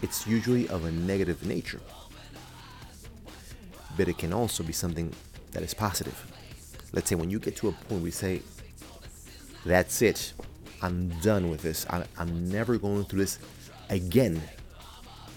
It's 0.02 0.26
usually 0.26 0.69
of 0.69 0.85
a 0.85 0.93
negative 0.93 1.47
nature, 1.47 1.81
but 3.97 4.07
it 4.07 4.19
can 4.19 4.35
also 4.35 4.62
be 4.62 4.75
something 4.75 5.11
that 5.52 5.62
is 5.62 5.73
positive. 5.73 6.31
Let's 6.93 7.09
say 7.09 7.17
when 7.17 7.31
you 7.31 7.38
get 7.38 7.57
to 7.57 7.69
a 7.69 7.73
point 7.73 8.02
where 8.02 8.07
you 8.07 8.11
say, 8.11 8.43
That's 9.64 10.02
it, 10.02 10.35
I'm 10.83 11.09
done 11.21 11.49
with 11.49 11.62
this, 11.62 11.87
I, 11.88 12.05
I'm 12.19 12.50
never 12.50 12.76
going 12.76 13.05
through 13.07 13.21
this 13.21 13.38
again, 13.88 14.43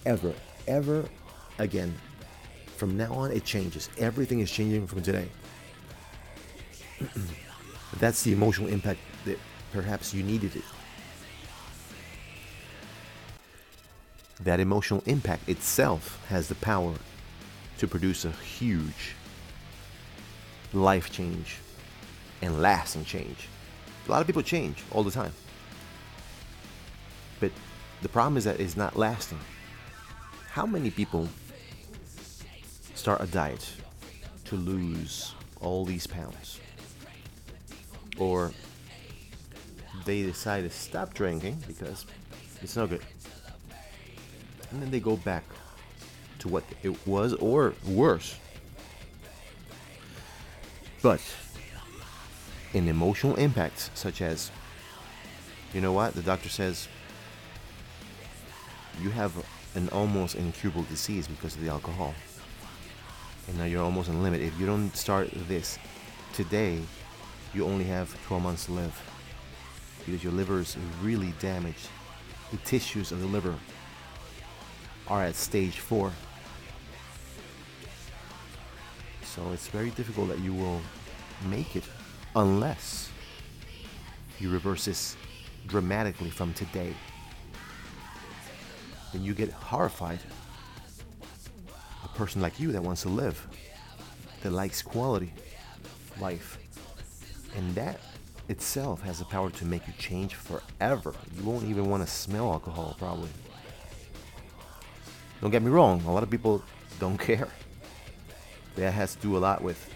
ever, 0.05 0.34
ever 0.67 1.05
again. 1.60 1.93
From 2.77 2.98
now 2.98 3.13
on, 3.13 3.31
it 3.31 3.46
changes. 3.46 3.89
Everything 3.98 4.39
is 4.39 4.51
changing 4.51 4.88
from 4.88 5.01
today. 5.01 5.27
That's 8.00 8.24
the 8.24 8.31
emotional 8.34 8.70
impact 8.70 9.00
that 9.25 9.38
perhaps 9.72 10.13
you 10.13 10.24
needed 10.24 10.55
it. 10.55 10.63
That 14.43 14.60
emotional 14.60 15.03
impact 15.05 15.48
itself 15.48 16.24
has 16.29 16.48
the 16.48 16.55
power 16.55 16.96
to 17.77 17.88
produce 17.88 18.25
a 18.25 18.31
huge 18.31 19.15
life 20.74 21.12
change 21.12 21.58
and 22.41 22.62
lasting 22.62 23.05
change. 23.05 23.48
A 24.08 24.12
lot 24.12 24.22
of 24.22 24.27
people 24.27 24.41
change 24.41 24.84
all 24.91 25.03
the 25.03 25.12
time. 25.12 25.34
But 27.39 27.51
the 28.01 28.10
problem 28.10 28.38
is 28.38 28.46
that 28.46 28.60
it's 28.60 28.75
not 28.75 28.98
lasting. 28.98 29.39
How 30.51 30.65
many 30.65 30.91
people 30.91 31.29
start 32.93 33.22
a 33.22 33.25
diet 33.25 33.72
to 34.43 34.58
lose 34.58 35.34
all 35.62 35.86
these 35.86 36.05
pounds? 36.05 36.60
Or 38.17 38.51
they 40.03 40.24
decide 40.24 40.63
to 40.63 40.70
stop 40.70 41.13
drinking 41.13 41.63
because 41.67 42.05
it's 42.62 42.75
no 42.75 42.86
good. 42.86 43.01
And 44.72 44.81
then 44.81 44.91
they 44.91 45.00
go 45.00 45.15
back 45.15 45.46
to 46.39 46.50
what 46.50 46.65
it 46.84 47.08
was 47.08 47.34
or 47.36 47.74
worse. 47.88 48.36
But 51.01 51.22
in 52.74 52.89
emotional 52.89 53.36
impacts, 53.36 53.89
such 53.93 54.22
as, 54.22 54.51
you 55.74 55.79
know 55.79 55.93
what, 55.93 56.13
the 56.13 56.22
doctor 56.22 56.50
says 56.50 56.89
you 59.01 59.12
have 59.12 59.31
an 59.75 59.90
almost 59.90 60.36
incurable 60.36 60.84
disease 60.84 61.28
because 61.28 61.56
of 61.56 61.62
the 61.62 61.70
alcohol. 61.70 62.13
And 63.48 63.58
now 63.58 63.66
you're 63.66 63.84
almost 63.84 64.10
on 64.10 64.22
limit. 64.22 64.42
If 64.42 64.60
you 64.60 64.66
don't 64.66 64.96
start 64.96 65.30
this 65.48 65.78
today, 66.34 66.80
you 67.54 67.66
only 67.66 67.86
have 67.86 68.16
12 68.25 68.44
months 68.44 68.66
to 68.66 68.74
live 68.74 69.00
because 70.06 70.24
your 70.24 70.34
liver 70.34 70.60
is 70.60 70.78
really 71.01 71.34
damaged. 71.40 71.88
The 72.51 72.58
tissues 72.58 73.12
of 73.12 73.20
the 73.20 73.28
liver 73.28 73.56
are 75.08 75.24
at 75.24 75.36
stage 75.36 75.80
four. 75.80 76.12
So 79.24 79.51
it's 79.54 79.68
very 79.68 79.92
difficult 79.92 80.30
that 80.30 80.40
you 80.40 80.54
will 80.54 80.82
make 81.50 81.75
it 81.75 81.84
unless 82.36 83.10
you 84.40 84.50
reverse 84.50 84.86
this 84.86 85.16
dramatically 85.68 86.29
from 86.29 86.53
today. 86.53 86.94
Then 89.11 89.24
you 89.24 89.33
get 89.33 89.51
horrified. 89.51 90.19
A 92.03 92.07
person 92.17 92.41
like 92.41 92.59
you 92.59 92.71
that 92.71 92.81
wants 92.81 93.03
to 93.03 93.09
live, 93.09 93.47
that 94.41 94.51
likes 94.51 94.81
quality 94.81 95.31
life. 96.19 96.57
And 97.55 97.75
that 97.75 98.00
itself 98.47 99.01
has 99.03 99.19
the 99.19 99.25
power 99.25 99.50
to 99.50 99.65
make 99.65 99.87
you 99.87 99.93
change 99.97 100.35
forever. 100.35 101.13
You 101.37 101.43
won't 101.43 101.65
even 101.65 101.89
want 101.89 102.03
to 102.03 102.09
smell 102.09 102.51
alcohol, 102.51 102.95
probably. 102.97 103.29
Don't 105.41 105.51
get 105.51 105.63
me 105.63 105.71
wrong, 105.71 106.01
a 106.05 106.13
lot 106.13 106.24
of 106.24 106.29
people 106.29 106.63
don't 107.00 107.17
care. 107.31 107.50
That 108.75 108.91
has 108.91 109.15
to 109.15 109.21
do 109.21 109.37
a 109.37 109.39
lot 109.39 109.61
with 109.61 109.89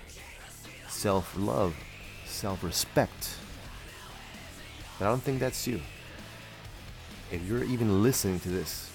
self 0.89 1.35
love, 1.37 1.75
self 2.25 2.63
respect. 2.63 3.35
But 4.99 5.05
I 5.05 5.09
don't 5.09 5.21
think 5.21 5.39
that's 5.39 5.67
you. 5.67 5.81
If 7.31 7.45
you're 7.47 7.63
even 7.63 8.03
listening 8.03 8.39
to 8.41 8.49
this, 8.49 8.91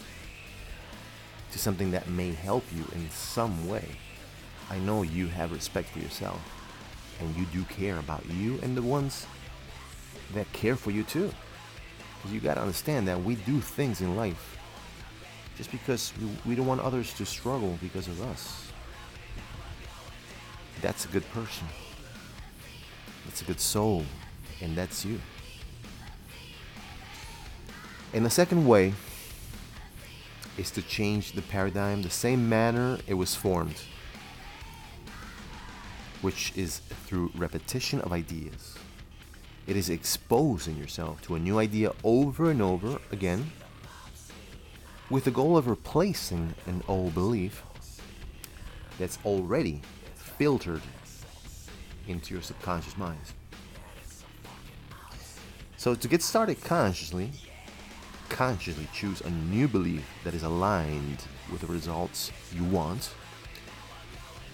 to 1.53 1.59
something 1.59 1.91
that 1.91 2.09
may 2.09 2.33
help 2.33 2.65
you 2.75 2.85
in 2.95 3.11
some 3.11 3.69
way, 3.69 3.85
I 4.71 4.79
know 4.79 5.03
you 5.03 5.27
have 5.29 5.53
respect 5.53 5.89
for 5.89 5.99
yourself 5.99 6.41
and 7.21 7.35
you 7.37 7.45
do 7.47 7.65
care 7.65 7.99
about 7.99 8.25
you 8.31 8.59
and 8.63 8.77
the 8.77 8.83
ones 8.83 9.27
that 10.35 10.51
care 10.53 10.77
for 10.77 10.91
you 10.91 11.03
too. 11.03 11.31
Because 12.17 12.33
you 12.33 12.41
got 12.41 12.55
to 12.55 12.61
understand 12.61 13.09
that 13.09 13.23
we 13.23 13.35
do 13.35 13.61
things 13.61 14.01
in 14.01 14.17
life 14.17 14.59
just 15.57 15.71
because 15.71 16.13
we 16.47 16.55
don't 16.55 16.67
want 16.67 16.81
others 16.81 17.13
to 17.15 17.27
struggle 17.27 17.79
because 17.83 18.09
of 18.09 18.21
us. 18.23 18.71
That's 20.81 21.05
a 21.05 21.09
good 21.09 21.29
person. 21.33 21.67
That's 23.27 23.43
a 23.43 23.45
good 23.45 23.61
soul. 23.61 24.05
And 24.63 24.77
that's 24.77 25.05
you. 25.05 25.21
And 28.13 28.25
the 28.25 28.31
second 28.31 28.67
way 28.67 28.95
is 30.61 30.71
to 30.71 30.83
change 30.83 31.33
the 31.33 31.41
paradigm 31.41 32.03
the 32.03 32.11
same 32.11 32.47
manner 32.47 32.99
it 33.07 33.15
was 33.15 33.35
formed, 33.35 33.81
which 36.21 36.53
is 36.55 36.81
through 37.07 37.33
repetition 37.35 37.99
of 38.03 38.13
ideas. 38.13 38.77
It 39.67 39.75
is 39.75 39.89
exposing 39.89 40.77
yourself 40.77 41.23
to 41.23 41.35
a 41.35 41.39
new 41.39 41.59
idea 41.59 41.93
over 42.05 42.51
and 42.51 42.61
over 42.61 42.99
again 43.11 43.51
with 45.09 45.25
the 45.25 45.31
goal 45.31 45.57
of 45.57 45.67
replacing 45.67 46.55
an 46.67 46.83
old 46.87 47.15
belief 47.15 47.63
that's 48.99 49.19
already 49.25 49.81
filtered 50.15 50.83
into 52.07 52.35
your 52.35 52.43
subconscious 52.43 52.99
mind. 52.99 53.19
So, 55.79 55.95
to 55.95 56.09
get 56.09 56.21
started 56.21 56.63
consciously, 56.63 57.31
consciously 58.31 58.89
choose 58.95 59.21
a 59.21 59.31
new 59.31 59.69
belief 59.69 60.05
that 60.25 60.33
is 60.33 60.43
aligned 60.43 61.23
with 61.53 61.61
the 61.61 61.67
results 61.67 62.33
you 62.55 62.65
want 62.65 63.13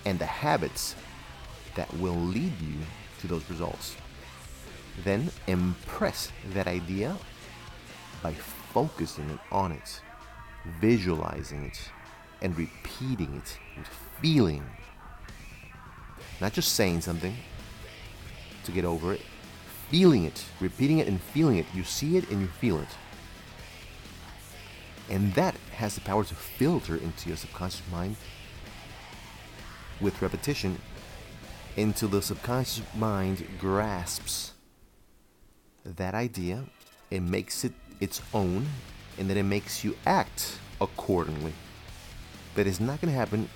and 0.05 0.19
the 0.19 0.27
habits 0.27 0.97
that 1.77 1.93
will 1.99 2.17
lead 2.17 2.61
you 2.61 2.75
to 3.21 3.29
those 3.29 3.49
results. 3.49 3.97
Then 5.05 5.31
impress 5.47 6.33
that 6.55 6.67
idea 6.67 7.17
by 8.23 8.33
focusing 8.33 9.39
on 9.53 9.73
it, 9.73 10.01
visualizing 10.81 11.65
it, 11.67 11.91
and 12.43 12.57
repeating 12.59 13.35
it 13.37 13.59
feeling. 14.21 14.65
Not 16.41 16.53
just 16.53 16.75
saying 16.75 17.01
something 17.03 17.35
to 18.65 18.73
get 18.73 18.85
over 18.85 19.13
it, 19.13 19.21
feeling 19.91 20.25
it, 20.25 20.45
repeating 20.61 20.99
it 20.99 21.09
and 21.09 21.21
feeling 21.21 21.59
it. 21.59 21.67
You 21.75 21.85
see 21.85 22.17
it 22.17 22.31
and 22.31 22.41
you 22.41 22.47
feel 22.47 22.79
it. 22.79 22.89
And 25.09 25.33
that 25.35 25.55
has 25.77 25.95
the 25.95 26.01
power 26.01 26.25
to 26.25 26.35
filter 26.35 26.97
into 26.97 27.29
your 27.29 27.37
subconscious 27.37 27.83
mind 27.91 28.17
with 30.01 30.21
repetition 30.21 30.79
until 31.77 32.09
the 32.09 32.23
subconscious 32.23 32.83
mind 32.95 33.47
grasps 33.59 34.53
that 35.97 36.15
idea, 36.15 36.65
it 37.11 37.21
makes 37.21 37.65
it 37.65 37.73
its 38.01 38.21
own, 38.35 38.67
and 39.19 39.31
then 39.31 39.37
it 39.37 39.45
makes 39.45 39.85
you 39.85 39.97
act 40.07 40.59
accordingly. 40.81 41.53
But 42.55 42.67
it's 42.67 42.81
not 42.81 43.01
going 43.01 43.13
to 43.13 43.19
happen 43.19 43.49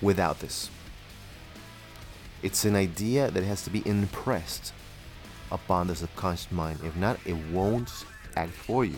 without 0.00 0.38
this. 0.40 0.70
It's 2.42 2.64
an 2.64 2.76
idea 2.76 3.30
that 3.30 3.42
has 3.42 3.62
to 3.64 3.70
be 3.70 3.86
impressed 3.86 4.72
upon 5.50 5.88
the 5.88 5.96
subconscious 5.96 6.52
mind. 6.52 6.80
If 6.84 6.96
not, 6.96 7.18
it 7.24 7.36
won't 7.50 7.90
act 8.36 8.52
for 8.52 8.84
you. 8.84 8.96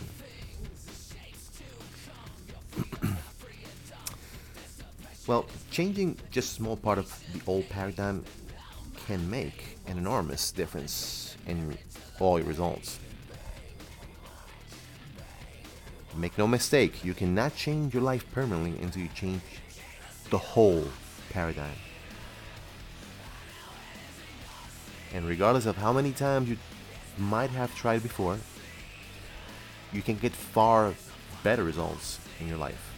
well, 5.27 5.47
changing 5.71 6.17
just 6.31 6.53
a 6.53 6.55
small 6.55 6.77
part 6.77 6.99
of 6.99 7.23
the 7.33 7.41
old 7.47 7.69
paradigm 7.69 8.25
can 9.07 9.29
make 9.31 9.79
an 9.87 9.99
enormous 9.99 10.53
difference 10.53 11.37
in 11.47 11.77
all 12.21 12.39
your 12.39 12.47
results. 12.47 12.99
Make 16.17 16.37
no 16.37 16.47
mistake, 16.47 17.05
you 17.05 17.15
cannot 17.15 17.55
change 17.55 17.95
your 17.95 18.03
life 18.03 18.25
permanently 18.33 18.83
until 18.83 19.03
you 19.03 19.09
change 19.15 19.41
the 20.31 20.39
whole 20.39 20.85
paradigm. 21.31 21.77
And 25.15 25.27
regardless 25.27 25.65
of 25.65 25.77
how 25.77 25.93
many 25.93 26.13
times 26.13 26.51
you 26.51 26.59
might 27.17 27.51
have 27.51 27.75
tried 27.75 28.03
before, 28.03 28.39
you 29.93 30.03
can 30.03 30.17
get 30.17 30.33
far 30.33 30.95
better 31.43 31.65
results 31.65 32.19
in 32.41 32.49
your 32.49 32.59
life. 32.59 32.95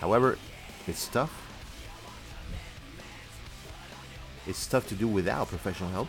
However, 0.00 0.38
it's 0.86 1.08
tough. 1.08 1.32
It's 4.46 4.66
tough 4.66 4.88
to 4.88 4.94
do 4.94 5.06
without 5.06 5.48
professional 5.48 5.90
help. 5.90 6.08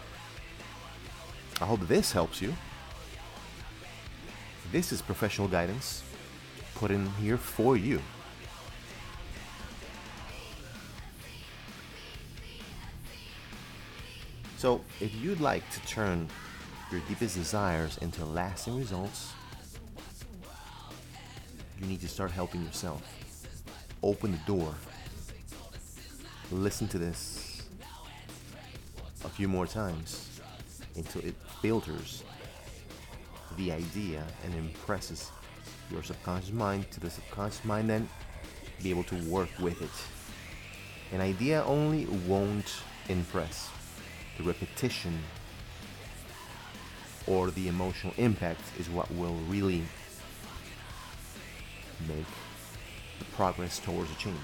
I 1.62 1.66
hope 1.66 1.88
this 1.88 2.12
helps 2.12 2.42
you. 2.42 2.54
This 4.72 4.92
is 4.92 5.02
professional 5.02 5.48
guidance 5.48 6.04
put 6.76 6.92
in 6.92 7.08
here 7.22 7.38
for 7.38 7.78
you. 7.78 8.02
So, 14.58 14.82
if 15.00 15.14
you'd 15.16 15.42
like 15.42 15.70
to 15.72 15.80
turn 15.86 16.30
your 16.92 17.02
deepest 17.08 17.36
desires 17.36 17.98
into 18.00 18.26
lasting 18.26 18.78
results, 18.78 19.34
you 21.84 21.90
need 21.90 22.02
to 22.02 22.08
start 22.08 22.32
helping 22.32 22.64
yourself. 22.64 23.02
Open 24.02 24.32
the 24.32 24.38
door. 24.46 24.74
Listen 26.52 26.88
to 26.88 26.98
this 26.98 27.64
a 29.26 29.30
few 29.30 29.48
more 29.48 29.68
times 29.68 30.40
until 30.96 31.22
it 31.24 31.36
filters 31.62 32.24
the 33.58 33.72
idea 33.72 34.24
and 34.46 34.56
impresses 34.56 35.30
your 35.92 36.04
subconscious 36.04 36.52
mind 36.52 36.90
to 36.92 37.00
the 37.00 37.10
subconscious 37.10 37.64
mind 37.66 37.90
then 37.90 38.08
be 38.82 38.90
able 38.90 39.04
to 39.04 39.16
work 39.30 39.50
with 39.60 39.82
it. 39.82 41.14
An 41.14 41.22
idea 41.22 41.64
only 41.66 42.06
won't 42.28 42.78
impress. 43.10 43.70
The 44.38 44.44
repetition 44.44 45.20
or 47.28 47.52
the 47.52 47.68
emotional 47.68 48.14
impact 48.18 48.62
is 48.80 48.90
what 48.90 49.10
will 49.12 49.36
really 49.48 49.84
make 52.08 52.26
progress 53.36 53.80
towards 53.80 54.12
a 54.12 54.16
change. 54.16 54.38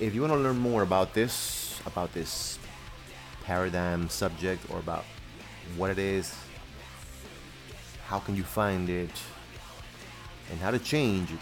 If 0.00 0.14
you 0.14 0.20
want 0.20 0.32
to 0.32 0.38
learn 0.38 0.58
more 0.58 0.82
about 0.82 1.14
this, 1.14 1.80
about 1.86 2.12
this 2.14 2.58
paradigm 3.44 4.08
subject, 4.08 4.70
or 4.70 4.78
about 4.78 5.04
what 5.76 5.90
it 5.90 5.98
is, 5.98 6.34
how 8.06 8.18
can 8.18 8.36
you 8.36 8.44
find 8.44 8.88
it, 8.88 9.10
and 10.50 10.60
how 10.60 10.70
to 10.70 10.78
change 10.78 11.32
it 11.32 11.38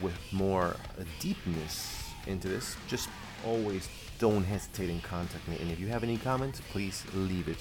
with 0.00 0.18
more 0.32 0.76
deepness 1.20 2.10
into 2.26 2.48
this, 2.48 2.76
just 2.88 3.08
always 3.44 3.88
don't 4.18 4.44
hesitate 4.44 4.90
and 4.90 5.02
contact 5.02 5.46
me. 5.48 5.58
And 5.60 5.70
if 5.70 5.78
you 5.78 5.88
have 5.88 6.02
any 6.02 6.16
comments, 6.16 6.60
please 6.70 7.04
leave 7.14 7.48
it. 7.48 7.58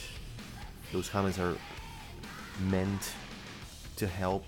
Those 0.94 1.10
comments 1.10 1.40
are 1.40 1.56
meant 2.70 3.14
to 3.96 4.06
help 4.06 4.46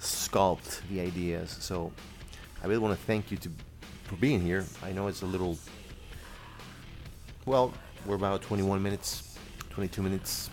sculpt 0.00 0.80
the 0.90 1.00
ideas. 1.00 1.56
So 1.60 1.92
I 2.60 2.66
really 2.66 2.80
want 2.80 2.98
to 2.98 3.06
thank 3.06 3.30
you 3.30 3.36
to, 3.38 3.50
for 4.02 4.16
being 4.16 4.40
here. 4.40 4.64
I 4.82 4.90
know 4.90 5.06
it's 5.06 5.22
a 5.22 5.26
little, 5.26 5.56
well, 7.46 7.72
we're 8.06 8.16
about 8.16 8.42
21 8.42 8.82
minutes, 8.82 9.38
22 9.70 10.02
minutes. 10.02 10.50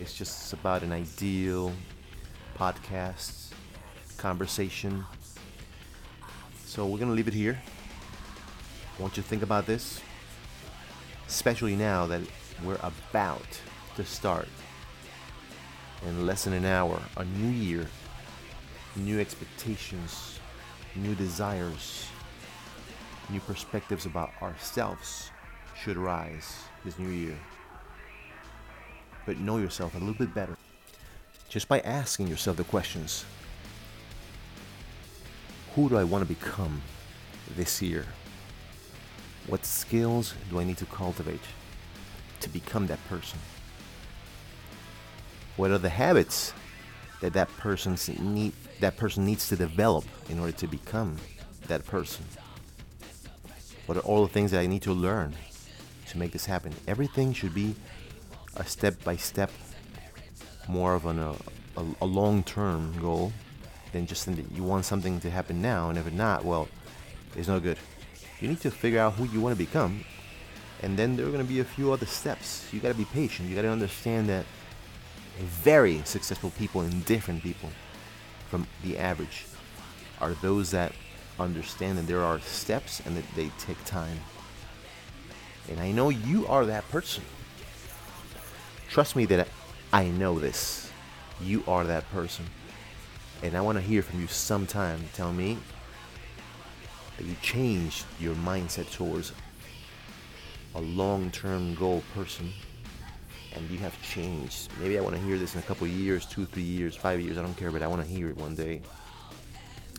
It's 0.00 0.14
just 0.14 0.54
about 0.54 0.82
an 0.82 0.92
ideal 0.92 1.70
podcast 2.58 3.52
conversation. 4.16 5.04
So 6.64 6.86
we're 6.86 6.96
going 6.96 7.10
to 7.10 7.14
leave 7.14 7.28
it 7.28 7.34
here. 7.34 7.60
I 8.98 9.02
want 9.02 9.18
you 9.18 9.22
to 9.22 9.28
think 9.28 9.42
about 9.42 9.66
this, 9.66 10.00
especially 11.28 11.76
now 11.76 12.06
that 12.06 12.22
we're 12.62 12.78
about 12.82 13.60
to 13.96 14.04
start 14.04 14.48
in 16.06 16.26
less 16.26 16.44
than 16.44 16.52
an 16.52 16.64
hour 16.64 17.00
a 17.16 17.24
new 17.24 17.50
year, 17.50 17.86
new 18.96 19.20
expectations, 19.20 20.38
new 20.94 21.14
desires, 21.14 22.06
new 23.28 23.40
perspectives 23.40 24.06
about 24.06 24.30
ourselves 24.40 25.30
should 25.80 25.96
rise 25.96 26.64
this 26.84 26.98
new 26.98 27.10
year. 27.10 27.36
But 29.24 29.38
know 29.38 29.58
yourself 29.58 29.94
a 29.94 29.98
little 29.98 30.14
bit 30.14 30.32
better 30.34 30.56
just 31.48 31.68
by 31.68 31.80
asking 31.80 32.28
yourself 32.28 32.56
the 32.56 32.64
questions 32.64 33.24
Who 35.74 35.88
do 35.88 35.96
I 35.96 36.04
want 36.04 36.26
to 36.26 36.28
become 36.28 36.82
this 37.56 37.82
year? 37.82 38.06
What 39.46 39.64
skills 39.64 40.34
do 40.50 40.58
I 40.58 40.64
need 40.64 40.78
to 40.78 40.86
cultivate 40.86 41.40
to 42.40 42.48
become 42.48 42.86
that 42.88 43.04
person? 43.08 43.38
What 45.56 45.70
are 45.70 45.78
the 45.78 45.88
habits 45.88 46.52
that 47.20 47.32
that 47.32 47.48
person's 47.56 48.08
need 48.08 48.52
that 48.80 48.96
person 48.96 49.24
needs 49.24 49.48
to 49.48 49.56
develop 49.56 50.04
in 50.28 50.38
order 50.38 50.52
to 50.52 50.66
become 50.66 51.16
that 51.68 51.86
person? 51.86 52.24
What 53.86 53.96
are 53.96 54.02
all 54.02 54.26
the 54.26 54.32
things 54.32 54.50
that 54.50 54.60
I 54.60 54.66
need 54.66 54.82
to 54.82 54.92
learn 54.92 55.34
to 56.08 56.18
make 56.18 56.32
this 56.32 56.46
happen? 56.46 56.74
Everything 56.86 57.32
should 57.32 57.54
be 57.54 57.74
a 58.56 58.64
step 58.64 59.02
by 59.04 59.16
step, 59.16 59.50
more 60.68 60.94
of 60.94 61.06
an, 61.06 61.20
a, 61.20 61.34
a 62.00 62.06
long 62.06 62.42
term 62.42 62.98
goal 63.00 63.32
than 63.92 64.06
just 64.06 64.26
that 64.26 64.50
you 64.52 64.62
want 64.62 64.84
something 64.84 65.20
to 65.20 65.30
happen 65.30 65.62
now, 65.62 65.88
and 65.88 65.98
if 65.98 66.12
not, 66.12 66.44
well, 66.44 66.68
it's 67.36 67.48
no 67.48 67.60
good. 67.60 67.78
You 68.40 68.48
need 68.48 68.60
to 68.60 68.70
figure 68.70 69.00
out 69.00 69.14
who 69.14 69.24
you 69.24 69.40
want 69.40 69.56
to 69.56 69.64
become, 69.64 70.04
and 70.82 70.96
then 70.98 71.16
there 71.16 71.26
are 71.26 71.30
going 71.30 71.42
to 71.44 71.48
be 71.48 71.60
a 71.60 71.64
few 71.64 71.92
other 71.92 72.06
steps. 72.06 72.68
You 72.72 72.80
got 72.80 72.88
to 72.88 72.94
be 72.94 73.06
patient. 73.06 73.48
You 73.48 73.54
got 73.54 73.62
to 73.62 73.68
understand 73.68 74.28
that 74.28 74.44
very 75.38 76.02
successful 76.04 76.50
people 76.58 76.82
and 76.82 77.04
different 77.04 77.42
people 77.42 77.70
from 78.48 78.66
the 78.82 78.98
average 78.98 79.46
are 80.20 80.34
those 80.34 80.70
that 80.70 80.92
understand 81.38 81.98
that 81.98 82.06
there 82.06 82.22
are 82.22 82.40
steps 82.40 83.02
and 83.04 83.16
that 83.16 83.24
they 83.34 83.50
take 83.58 83.82
time. 83.84 84.18
And 85.68 85.80
I 85.80 85.92
know 85.92 86.10
you 86.10 86.46
are 86.46 86.64
that 86.66 86.88
person. 86.88 87.24
Trust 88.88 89.16
me 89.16 89.26
that 89.26 89.48
I 89.92 90.08
know 90.08 90.38
this. 90.38 90.90
You 91.40 91.62
are 91.66 91.84
that 91.84 92.10
person. 92.10 92.46
And 93.42 93.56
I 93.56 93.60
want 93.60 93.76
to 93.76 93.82
hear 93.82 94.02
from 94.02 94.20
you 94.20 94.26
sometime. 94.26 95.00
Tell 95.12 95.32
me 95.32 95.58
that 97.18 97.26
you 97.26 97.36
changed 97.42 98.06
your 98.18 98.34
mindset 98.36 98.90
towards 98.92 99.32
a 100.76 100.80
long 100.80 101.30
term 101.30 101.74
goal 101.74 102.02
person 102.14 102.52
and 103.54 103.70
you 103.70 103.78
have 103.78 104.00
changed. 104.02 104.68
Maybe 104.78 104.98
I 104.98 105.00
want 105.00 105.16
to 105.16 105.22
hear 105.22 105.38
this 105.38 105.54
in 105.54 105.60
a 105.60 105.62
couple 105.62 105.86
years, 105.86 106.26
two, 106.26 106.44
three 106.44 106.62
years, 106.62 106.94
five 106.94 107.18
years, 107.20 107.38
I 107.38 107.42
don't 107.42 107.56
care, 107.56 107.70
but 107.70 107.82
I 107.82 107.86
want 107.86 108.02
to 108.02 108.08
hear 108.08 108.28
it 108.28 108.36
one 108.36 108.54
day. 108.54 108.82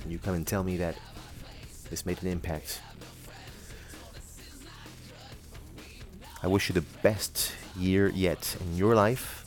And 0.03 0.11
you 0.11 0.19
come 0.19 0.35
and 0.35 0.45
tell 0.45 0.63
me 0.63 0.77
that 0.77 0.95
this 1.89 2.05
made 2.05 2.21
an 2.21 2.27
impact. 2.27 2.81
I 6.43 6.47
wish 6.47 6.69
you 6.69 6.73
the 6.73 6.85
best 7.01 7.51
year 7.75 8.09
yet 8.09 8.55
in 8.61 8.77
your 8.77 8.93
life. 8.93 9.45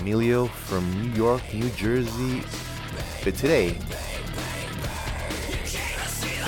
Emilio 0.00 0.46
from 0.46 0.90
New 1.00 1.10
York, 1.10 1.42
New 1.54 1.70
Jersey, 1.70 2.42
but 3.22 3.36
today 3.36 3.76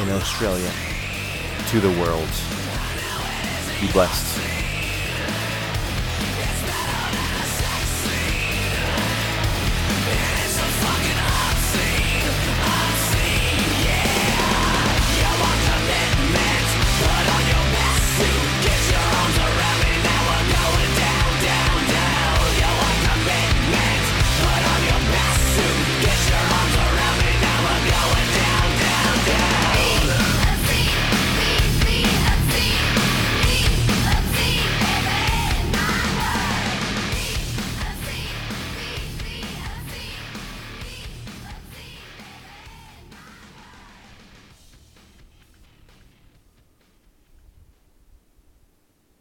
in 0.00 0.10
Australia 0.10 0.70
to 1.68 1.80
the 1.80 1.90
world. 2.00 2.63
Be 3.80 3.90
blessed. 3.92 4.63